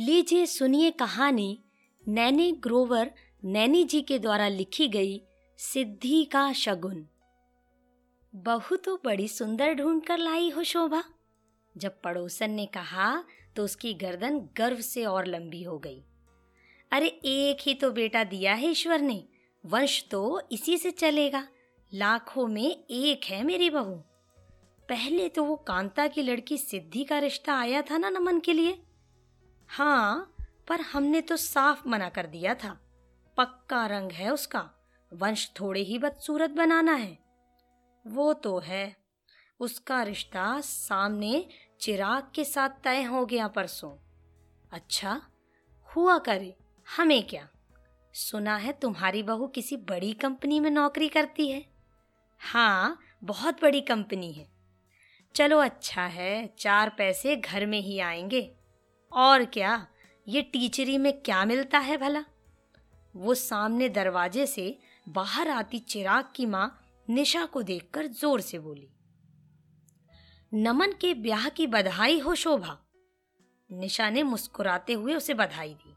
[0.00, 1.58] लीजिए सुनिए कहानी
[2.08, 3.10] नैनी ग्रोवर
[3.44, 5.22] नैनी जी के द्वारा लिखी गई
[5.56, 7.06] सिद्धि का शगुन।
[8.34, 11.04] बहू तो बड़ी सुंदर ढूंढ कर लाई हो शोभा।
[11.76, 13.24] जब पड़ोसन ने कहा
[13.56, 16.02] तो उसकी गर्दन गर्व से और लंबी हो गई।
[16.90, 19.24] अरे, एक ही तो बेटा दिया है ईश्वर ने।
[19.66, 21.48] वंश तो इसी से चलेगा।
[21.94, 23.94] लाखों में एक है मेरी बहू।
[24.88, 28.82] पहले तो वो कांता की लड़की सिद्धि का रिश्ता आया था ना नमन के लिए।
[29.68, 30.34] हाँ
[30.68, 32.80] पर हमने तो साफ़ मना कर दिया था।
[33.36, 34.70] पक्का रंग है उसका।
[35.12, 37.18] वंश थोड़े ही बदसूरत बनाना है।
[38.06, 38.96] वो तो है।
[39.60, 41.48] उसका रिश्ता सामने
[41.80, 43.92] चिराग के साथ तय हो गया परसों।
[44.72, 45.22] अच्छा
[45.96, 46.56] हुआ करे,
[46.96, 47.48] हमें क्या?
[48.14, 51.66] सुना है तुम्हारी बहू किसी बड़ी कंपनी में नौकरी करती है?
[52.40, 54.48] हाँ बहुत बड़ी कंपनी है।
[55.34, 58.57] चलो अच्छा है, चार पैसे घर में ही आएँगे।
[59.12, 59.86] और क्या
[60.26, 62.24] ये टीचरी में क्या मिलता है भला?
[63.14, 66.78] वो सामने दरवाजे से बाहर आती चिराग की माँ
[67.08, 68.88] निशा को देखकर ज़ोर से बोली,
[70.52, 72.76] नमन के ब्याह की बधाई हो शोभा।
[73.70, 75.94] निशा ने मुस्कुराते हुए उसे बधाई दी।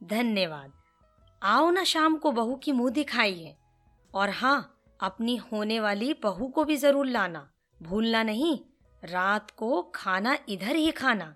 [0.00, 0.72] धन्यवाद।
[1.42, 3.56] आओ ना शाम को बहू की मुँह दिखाई है
[4.14, 7.48] और हाँ अपनी होने वाली बहू को भी ज़रूर लाना।
[7.80, 8.58] भूलना नहीं,
[9.02, 11.34] रात को खाना इधर ही खाना।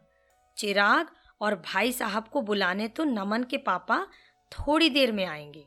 [0.57, 1.11] चिराग
[1.41, 4.07] और भाई साहब को बुलाने तो नमन के पापा
[4.53, 5.67] थोड़ी देर में आएँगे।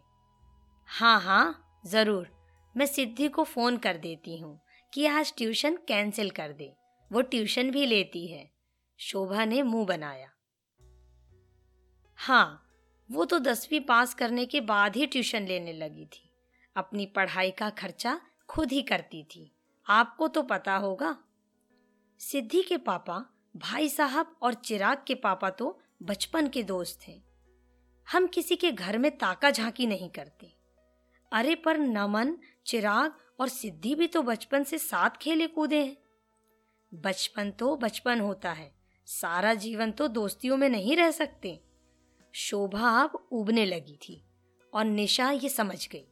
[0.90, 2.28] हाँ हाँ ज़रूर,
[2.76, 4.60] मैं सिद्धि को फ़ोन कर देती हूँ
[4.94, 6.74] कि आज ट्यूशन कैंसिल कर दे।
[7.12, 8.50] वो ट्यूशन भी लेती है।
[9.00, 10.30] शोभा ने मुँह बनाया।
[12.20, 12.64] हाँ
[13.10, 16.30] वो तो दसवीं पास करने के बाद ही ट्यूशन लेने लगी थी।
[16.76, 19.52] अपनी पढ़ाई का खर्चा खुद ही करती थी।
[19.88, 21.16] आपको तो पता होगा।
[22.22, 23.26] सिद्धि के पापा
[23.56, 27.14] भाई साहब और चिराग के पापा तो बचपन के दोस्त थे।
[28.08, 30.52] हम किसी के घर में ताका झांकी नहीं करते।
[31.32, 32.36] अरे पर नमन,
[32.66, 35.98] चिराग और सिद्धि भी तो बचपन से साथ खेले कूदे हैं।
[36.92, 38.72] बचपन तो बचपन होता है,
[39.08, 41.60] सारा जीवन तो दोस्तियों में नहीं रह सकते।
[42.34, 44.24] शोभा अब उबने लगी थी
[44.74, 46.06] और निशा ये समझ गई।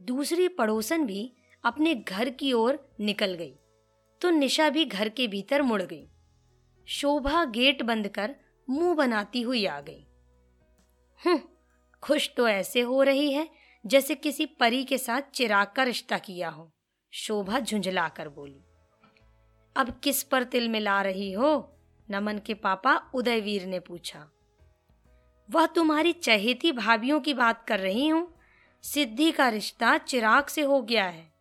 [0.00, 1.32] दूसरी पड़ोसन भी
[1.64, 3.54] अपने घर की ओर निकल गई
[4.20, 6.06] तो निशा भी घर के भीतर मुड़ गई।
[6.88, 8.34] शोभा गेट बंद कर
[8.70, 10.06] मुँह बनाती हुई आ गई।
[11.20, 11.40] हम्म
[12.02, 13.48] खुश तो ऐसे हो रही है
[13.84, 16.70] जैसे किसी परी के साथ चिराग का रिश्ता किया हो,
[17.12, 18.60] शोभा झुंझला कर बोली।
[19.76, 21.76] अब किस पर तिल मिला रही हो?
[22.10, 24.26] नमन के पापा उदयवीर ने पूछा।
[25.50, 28.26] वह तुम्हारी चहेती भाभियों की बात कर रही हूँ।
[28.82, 31.32] सिद्धि का रिश्ता चिराग से हो गया है।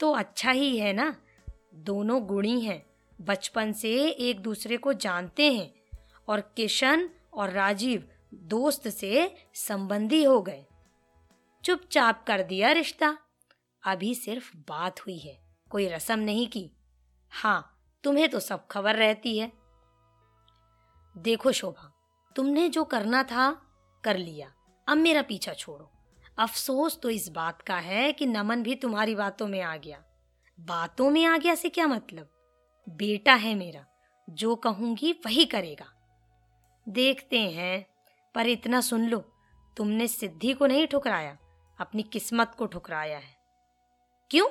[0.00, 1.14] तो अच्छा ही है ना,
[1.74, 2.91] दोनों गुणी हैं।
[3.22, 5.74] बचपन से एक दूसरे को जानते हैं
[6.28, 10.64] और किशन और राजीव दोस्त से संबंधी हो गए।
[11.64, 13.18] चुपचाप कर दिया रिश्ता।
[13.82, 16.70] अभी सिर्फ़ बात हुई है, कोई रसम नहीं की।
[17.30, 19.52] हाँ तुम्हें तो सब खबर रहती है।
[21.16, 21.92] देखो शोभा,
[22.36, 23.50] तुमने जो करना था,
[24.04, 24.52] कर लिया।
[24.88, 25.90] अब मेरा पीछा छोड़ो।
[26.38, 30.04] अफसोस तो इस बात का है कि नमन भी तुम्हारी बातों में आ गया।
[30.60, 32.28] बातों में आ गया से क्या मतलब?
[32.88, 33.86] बेटा है मेरा,
[34.30, 35.86] जो कहूँगी वही करेगा।
[36.88, 37.86] देखते हैं,
[38.34, 39.18] पर इतना सुन लो,
[39.76, 41.38] तुमने सिद्धि को नहीं ठुकराया,
[41.80, 43.36] अपनी किस्मत को ठुकराया है।
[44.30, 44.48] क्यों?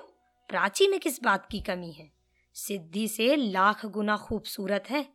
[0.47, 2.11] प्राची में किस बात की कमी है?
[2.53, 5.09] सिद्धि से लाख गुना खूबसूरत है,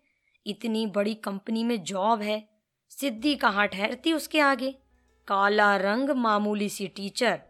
[0.47, 2.49] इतनी बड़ी कंपनी में जॉब है,
[2.91, 4.79] सिद्धि कहाँ ठहरती उसके आगे?
[5.29, 7.43] काला रंग मामूली सी टीचर।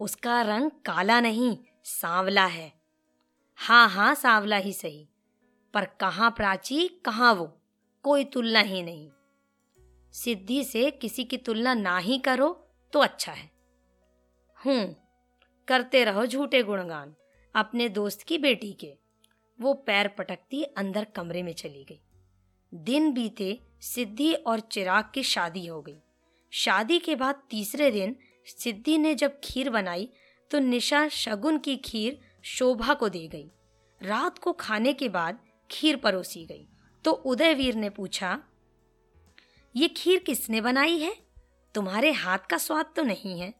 [0.00, 2.79] उसका रंग काला नहीं, सांवला है।
[3.62, 5.08] हाँ हाँ सांवला ही सही।
[5.74, 7.60] पर कहाँ प्राची, कहाँ वो?
[8.02, 9.10] कोई तुलना ही नहीं।
[10.12, 13.50] सिद्धि से किसी की तुलना ना ही करो तो अच्छा है।
[14.66, 14.96] हूँ,
[15.68, 17.14] करते रहो झूठे गुणगान,
[17.54, 18.94] अपने दोस्त की बेटी के।
[19.60, 22.00] वो पैर पटकती अंदर कमरे में चली गई।
[22.74, 25.98] दिन बीते, सिद्धि और चिराग की शादी हो गई।
[26.50, 28.16] शादी के बाद तीसरे दिन
[28.46, 30.08] सिद्धि ने जब खीर बनाई
[30.50, 33.50] तो निशा शगुन की खीर शोभा को दे गई।
[34.00, 35.38] रात को खाने के बाद
[35.70, 36.66] खीर परोसी गई।
[37.04, 38.42] तो उदयवीर ने पूछा,
[39.76, 41.16] ये खीर किसने बनाई है?
[41.74, 43.54] तुम्हारे हाथ का स्वाद तो नहीं है।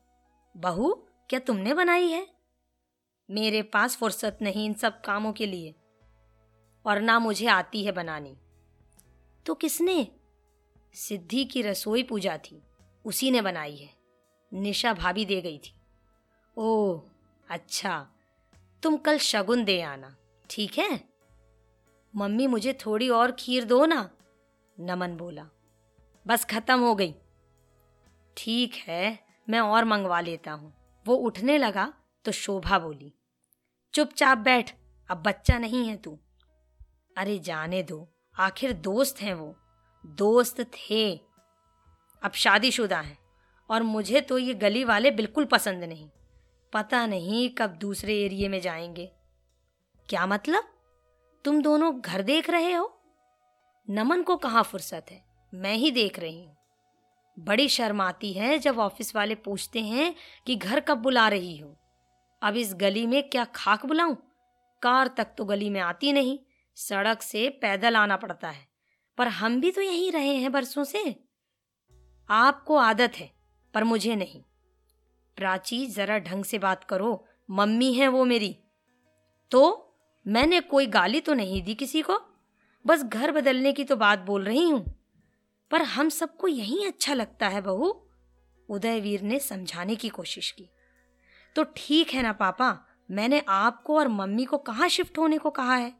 [0.56, 0.92] बहू,
[1.30, 2.26] क्या तुमने बनाई है?
[3.30, 5.74] मेरे पास फुर्सत नहीं इन सब कामों के लिए,
[6.86, 8.36] और ना मुझे आती है बनानी।
[9.46, 10.06] तो किसने?
[10.94, 12.62] सिद्धि की रसोई पूजा थी,
[13.04, 13.94] उसी ने बनाई है।
[14.52, 15.74] निशा भाभी दे गई थी।
[16.56, 17.02] ओह
[17.48, 18.08] अच्छा।
[18.82, 20.14] तुम कल शगुन दे आना,
[20.50, 21.00] ठीक है?
[22.14, 24.10] मम्मी मुझे थोड़ी और खीर दो ना,
[24.78, 25.46] नमन बोला।
[26.26, 27.14] बस खत्म हो गई।
[28.36, 29.18] ठीक है,
[29.48, 30.72] मैं और मंगवा लेता हूँ।
[31.06, 31.92] वो उठने लगा
[32.24, 33.12] तो शोभा बोली,
[33.94, 34.72] चुपचाप बैठ,
[35.10, 36.18] अब बच्चा नहीं है तू।
[37.16, 38.06] अरे जाने दो,
[38.36, 39.54] आखिर दोस्त हैं वो,
[40.04, 41.10] दोस्त थे।
[42.22, 43.18] अब शादीशुदा हैं,
[43.70, 46.08] और मुझे तो ये गली वाले बिल्कुल पसंद नहीं।
[46.72, 49.12] पता नहीं कब दूसरे एरिए में जाएँगे।
[50.08, 50.64] क्या मतलब?
[51.44, 53.00] तुम दोनों घर देख रहे हो?
[53.90, 55.24] नमन को कहाँ फुर्सत है?
[55.54, 56.56] मैं ही देख रही हूँ।
[57.38, 60.14] बड़ी शर्म आती है जब ऑफ़िस वाले पूछते हैं
[60.46, 61.76] कि घर कब बुला रही हो।
[62.42, 64.14] अब इस गली में क्या खाक बुलाऊं?
[64.82, 66.38] कार तक तो गली में आती नहीं,
[66.74, 68.68] सड़क से पैदल आना पड़ता है।
[69.18, 71.24] पर हम भी तो यहीं रहे हैं बरसों से।
[72.30, 73.32] आपको आदत है,
[73.74, 74.42] पर मुझे नहीं।
[75.40, 78.56] प्राची, जरा ढंग से बात करो। मम्मी है वो मेरी।
[79.50, 79.86] तो
[80.26, 82.20] मैंने कोई गाली तो नहीं दी किसी को?
[82.86, 84.94] बस घर बदलने की तो बात बोल रही हूँ।
[85.70, 88.06] पर हम सबको यही अच्छा लगता है बहू।
[88.68, 90.68] उदयवीर ने समझाने की कोशिश की।
[91.56, 95.76] तो ठीक है ना पापा, मैंने आपको और मम्मी को कहाँ शिफ्ट होने को कहा
[95.76, 95.94] है?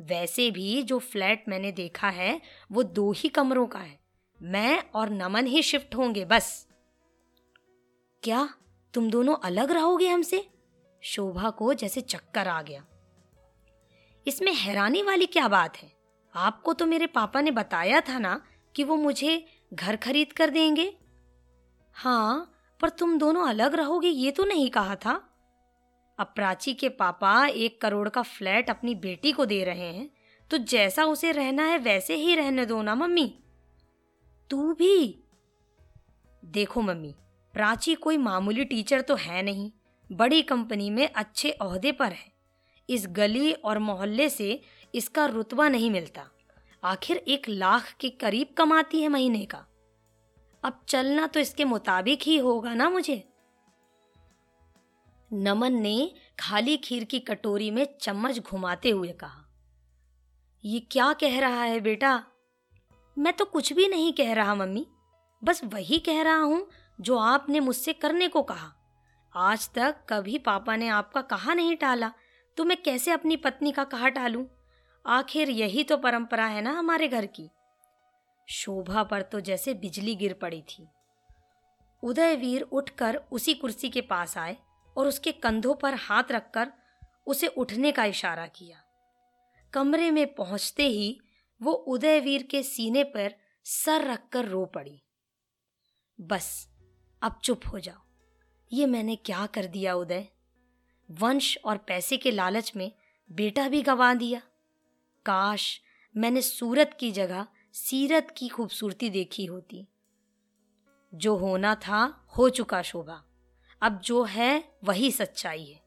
[0.00, 2.40] वैसे भी जो फ्लैट मैंने देखा है,
[2.72, 4.00] वो दो ही कमरों का है।
[4.42, 6.68] मैं और नमन ही शिफ्ट होंगे, बस।
[8.22, 8.54] क्या?
[8.94, 10.46] तुम दोनों अलग रहोगे हमसे?
[11.02, 12.84] शोभा को जैसे चक्कर आ गया।
[14.26, 15.92] इसमें हैरानी वाली क्या बात है?
[16.34, 18.40] आपको तो मेरे पापा ने बताया था ना
[18.74, 19.44] कि वो मुझे
[19.74, 20.92] घर खरीद कर देंगे।
[21.96, 25.12] हाँ पर तुम दोनों अलग रहोगे ये तो नहीं कहा था।
[26.18, 30.10] अब प्राची के पापा एक करोड़ का फ्लैट अपनी बेटी को दे रहे हैं
[30.50, 33.38] तो जैसा उसे रहना है वैसे ही रहने दो ना, मम्मी।
[34.50, 35.24] तू भी?
[36.44, 37.14] देखो, मम्मी
[37.54, 39.70] प्राची कोई मामूली टीचर तो है नहीं,
[40.10, 42.32] बड़ी कंपनी में अच्छे ओहदे पर है।
[42.88, 44.60] इस गली और मोहल्ले से
[44.94, 46.26] इसका रुतबा नहीं मिलता।
[46.82, 49.64] आखिर एक लाख के करीब कमाती है महीने का।
[50.64, 53.22] अब चलना तो इसके मुताबिक ही होगा ना मुझे?
[55.30, 59.44] नमन ने खाली खीर की कटोरी में चम्मच घुमाते हुए कहा,
[60.64, 62.22] ये क्या कह रहा है बेटा?
[63.16, 64.86] मैं तो कुछ भी नहीं कह रहा, मम्मी।
[65.42, 66.66] बस वही कह रहा हूँ
[67.00, 68.72] जो आपने मुझसे करने को कहा।
[69.36, 72.12] आज तक कभी पापा ने आपका कहा नहीं टाला।
[72.56, 74.46] तो मैं कैसे अपनी पत्नी का कहा टालूं?
[75.06, 77.50] आखिर यही तो परंपरा है ना हमारे घर की।
[78.48, 80.88] शोभा पर तो जैसे बिजली गिर पड़ी थी।
[82.02, 84.56] उदयवीर उठकर उसी कुर्सी के पास आए
[84.96, 86.72] और उसके कंधों पर हाथ रखकर
[87.26, 88.78] उसे उठने का इशारा किया।
[89.72, 91.20] कमरे में पहुँचते ही
[91.62, 95.02] वो उदयवीर के सीने पर सर रखकर रो पड़ी।
[96.20, 96.69] बस
[97.22, 98.02] अब चुप हो जाओ।
[98.72, 100.28] ये मैंने क्या कर दिया उदय?
[101.10, 102.92] वंश और पैसे के लालच में
[103.32, 104.40] बेटा भी गंवा दिया।
[105.26, 105.80] काश
[106.16, 109.86] मैंने सूरत की जगह सीरत की खूबसूरती देखी होती।
[111.14, 113.24] जो होना था, हो चुका शोभा।
[113.82, 115.82] अब जो है, वही सच्चाई है।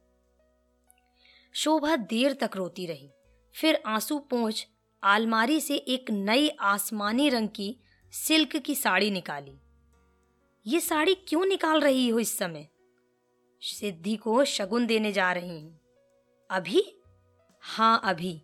[1.54, 3.10] शोभा देर तक रोती रही।
[3.56, 4.68] फिर आँसू पहुँच
[5.04, 7.80] आलमारी से एक नई आसमानी रंग की
[8.12, 9.60] सिल्क की साड़ी निकाली।
[10.66, 12.68] ये साड़ी क्यों निकाल रही हो इस समय?
[13.62, 15.80] सिद्धि को शगुन देने जा रही हूँ।
[16.50, 16.84] अभी?
[17.64, 18.42] हाँ अभी।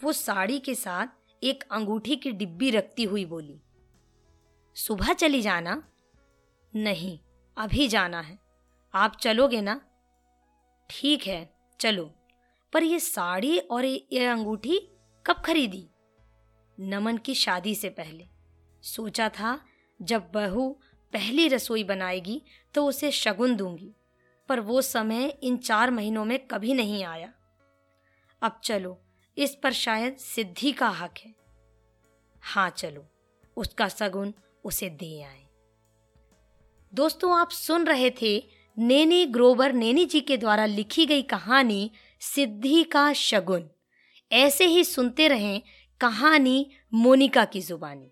[0.00, 1.06] वो साड़ी के साथ
[1.42, 3.60] एक अंगूठी की डिब्बी रखती हुई बोली,
[4.76, 5.82] सुबह चली जाना?
[6.74, 7.18] नहीं,
[7.56, 8.38] अभी जाना है।
[8.94, 9.80] आप चलोगे ना?
[10.90, 12.04] ठीक है, चलो।
[12.72, 14.78] पर ये साड़ी और ये अंगूठी
[15.26, 15.88] कब खरीदी?
[16.78, 18.28] नमन की शादी से पहले।
[18.82, 19.60] सोचा था
[20.02, 20.80] जब बहू
[21.12, 22.42] पहली रसोई बनाएगी
[22.74, 23.92] तो उसे शगुन दूँगी,
[24.48, 27.32] पर वो समय इन चार महीनों में कभी नहीं आया।
[28.42, 28.98] अब चलो,
[29.36, 31.34] इस पर शायद सिद्धि का हक है।
[32.42, 33.04] हाँ चलो,
[33.56, 35.42] उसका सगुन उसे दे आए।
[36.92, 38.42] दोस्तों, आप सुन रहे थे
[38.76, 41.90] नेनी ग्रोवर नेनी जी के द्वारा लिखी गई कहानी
[42.20, 43.68] सिद्धि का शगुन।
[44.30, 45.60] ऐसे ही सुनते रहें
[46.00, 48.10] कहानी मोनिका की जुबानी।